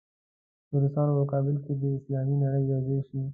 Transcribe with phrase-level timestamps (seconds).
[0.69, 3.19] د روسانو په مقابل کې دې اسلامي نړۍ یو ځای شي.